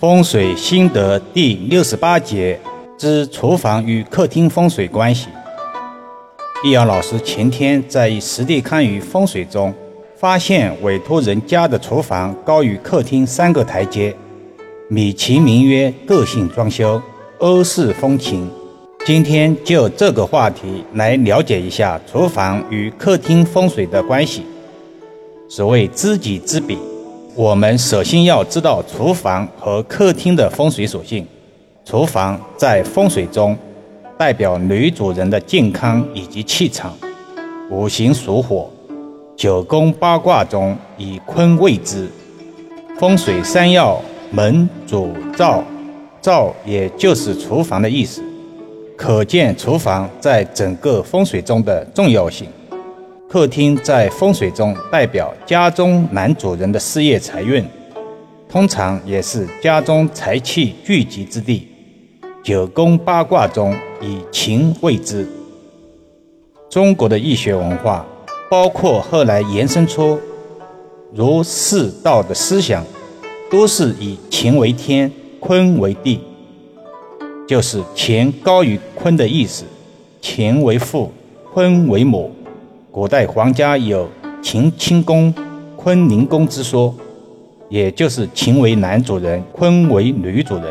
[0.00, 2.56] 风水心得第六十八节
[2.96, 5.26] 之厨房与客厅风水关系。
[6.64, 9.74] 易阳老师前天在实地看于风水中，
[10.16, 14.14] 发现委托人家的厨房高于客厅三个台阶，
[14.88, 17.02] 美其名曰个性装修，
[17.38, 18.48] 欧式风情。
[19.04, 24.44] 今天就这个话题来了解一下厨房与客厅风水的关系。
[25.48, 26.78] 所谓知己知彼。
[27.38, 31.24] 我们首先要知道厨房和客厅的风水属性。
[31.84, 33.56] 厨房在风水中
[34.18, 36.92] 代表女主人的健康以及气场，
[37.70, 38.68] 五行属火，
[39.36, 42.08] 九宫八卦中以坤位之。
[42.98, 45.62] 风水三要：门、主、灶。
[46.20, 48.20] 灶也就是厨房的意思，
[48.96, 52.48] 可见厨房在整个风水中的重要性。
[53.30, 57.62] 客厅在风水中代表家中男主人的事业财运，
[58.48, 61.68] 通常也是家中财气聚集之地。
[62.42, 65.28] 九宫八卦中以情为之。
[66.70, 68.06] 中国的易学文化，
[68.48, 70.18] 包括后来延伸出
[71.12, 72.82] 儒释道的思想，
[73.50, 76.18] 都是以情为天，坤为地，
[77.46, 79.66] 就是乾高于坤的意思。
[80.22, 81.12] 乾为父，
[81.52, 82.32] 坤为母。
[82.90, 84.08] 古代皇家有
[84.42, 85.32] 乾清宫、
[85.76, 86.94] 坤宁宫之说，
[87.68, 90.64] 也就是乾为男主人，坤为女主人。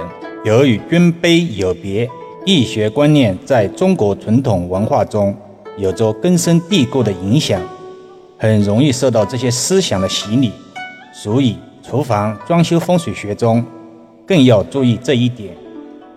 [0.44, 2.10] 由于尊卑有别，
[2.44, 5.36] 易学观念在中国传统文化中
[5.78, 7.62] 有着根深蒂固的影响，
[8.40, 10.52] 很容易受到这些思想的洗礼。
[11.14, 13.64] 所以，厨房装修风水学中
[14.26, 15.56] 更要注意这一点：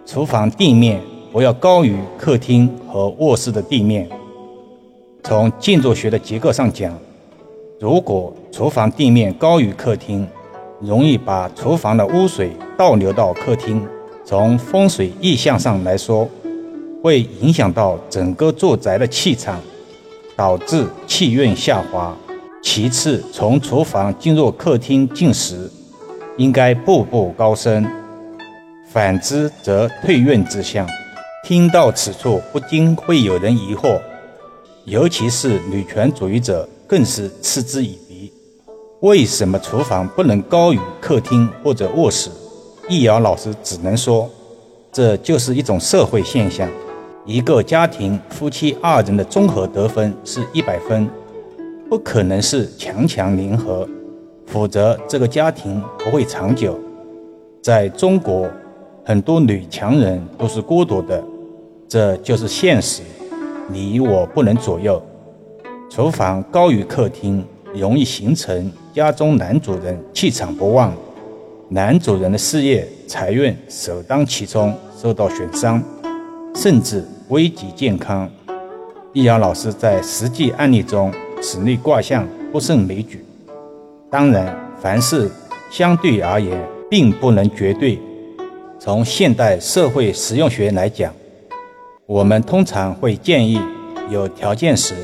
[0.06, 0.98] 厨房地面
[1.30, 4.08] 不要高于客厅和卧室的地面。
[5.22, 6.92] 从建筑学的结构上讲，
[7.78, 10.26] 如果厨房地面高于客厅，
[10.80, 13.86] 容易把厨房的污水倒流到客厅。
[14.24, 16.28] 从风水意象上来说，
[17.02, 19.60] 会影响到整个住宅的气场，
[20.36, 22.16] 导致气运下滑。
[22.62, 25.70] 其次，从厨房进入客厅进食，
[26.36, 27.82] 应该步步高升；
[28.86, 30.86] 反之则退运之象。
[31.44, 33.98] 听到此处，不禁会有人疑惑。
[34.90, 38.32] 尤其是女权主义者更是嗤之以鼻。
[39.02, 42.28] 为什么厨房不能高于客厅或者卧室？
[42.88, 44.28] 易遥老师只能说，
[44.90, 46.68] 这就是一种社会现象。
[47.24, 51.08] 一个家庭夫妻二人的综合得分是一百分，
[51.88, 53.88] 不可能是强强联合，
[54.44, 56.76] 否则这个家庭不会长久。
[57.62, 58.50] 在中国，
[59.04, 61.22] 很多女强人都是孤独的，
[61.88, 63.02] 这就是现实。
[63.72, 65.00] 你我不能左右。
[65.88, 67.44] 厨房高于客厅，
[67.74, 70.92] 容易形成家中男主人气场不旺，
[71.68, 75.82] 男主人的事业财运首当其冲受到损伤，
[76.54, 78.28] 甚至危及健康。
[79.12, 83.24] 易阳老师在实际案例中，此类卦象不胜枚举。
[84.08, 85.30] 当然，凡事
[85.70, 87.98] 相对而言，并不能绝对。
[88.78, 91.12] 从现代社会实用学来讲。
[92.10, 93.60] 我们通常会建议，
[94.10, 94.96] 有条件时，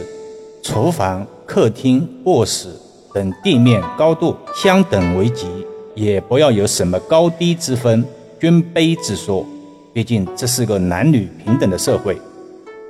[0.61, 2.69] 厨房、客厅、卧室
[3.15, 5.47] 等地面高度相等为吉，
[5.95, 8.05] 也不要有什么高低之分、
[8.41, 9.47] 尊卑之说。
[9.93, 12.19] 毕竟这是个男女平等的社会。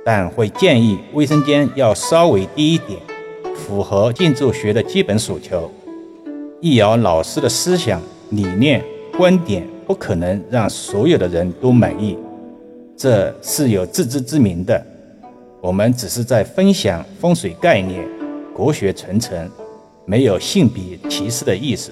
[0.03, 2.99] 但会建议卫生间要稍微低一点，
[3.55, 5.71] 符合建筑学的基本诉求。
[6.59, 8.01] 易遥老师的思想
[8.31, 8.83] 理念
[9.15, 12.17] 观点，不可能让所有的人都满意。
[12.97, 14.83] 这是有自知之明的，
[15.61, 18.03] 我们只是在分享风水概念，
[18.55, 19.47] 国学传承，
[20.03, 21.91] 没有性别歧视的意思。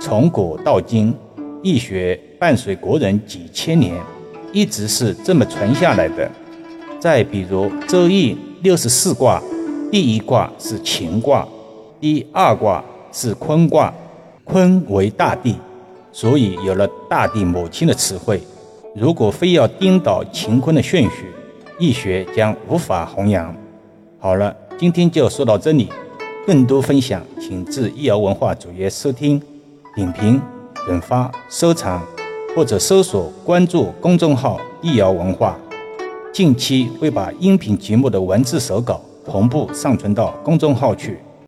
[0.00, 1.14] 从古到今，
[1.62, 3.94] 易学伴随国人几千年，
[4.52, 6.28] 一直是这么传下来的。
[6.98, 9.40] 再比如《周易》六十四卦，
[9.92, 11.46] 第一卦是乾卦，
[12.00, 13.94] 第二卦是坤卦，
[14.42, 15.54] 坤为大地，
[16.10, 18.40] 所以有了大地母亲的词汇。
[18.98, 21.26] 如果非要颠倒乾坤的顺序，
[21.78, 23.54] 易学将无法弘扬。
[24.18, 25.90] 好了，今天就说到这里。
[26.46, 29.38] 更多分享，请至易瑶文化主页收听、
[29.94, 30.40] 点评、
[30.86, 32.00] 转发、收藏，
[32.54, 35.58] 或者搜索关注公众号“易瑶文化”。
[36.32, 41.18] 近期会把音频节目的文字手稿同步上传到公众号去。